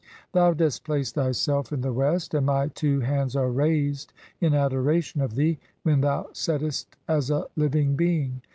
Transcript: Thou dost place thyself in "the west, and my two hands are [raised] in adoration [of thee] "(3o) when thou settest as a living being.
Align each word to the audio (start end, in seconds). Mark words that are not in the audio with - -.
Thou 0.31 0.55
dost 0.55 0.83
place 0.83 1.11
thyself 1.11 1.71
in 1.71 1.81
"the 1.81 1.93
west, 1.93 2.33
and 2.33 2.47
my 2.47 2.69
two 2.69 3.01
hands 3.01 3.35
are 3.35 3.51
[raised] 3.51 4.11
in 4.39 4.55
adoration 4.55 5.21
[of 5.21 5.35
thee] 5.35 5.57
"(3o) 5.61 5.61
when 5.83 6.01
thou 6.01 6.27
settest 6.33 6.95
as 7.07 7.29
a 7.29 7.45
living 7.55 7.95
being. 7.95 8.41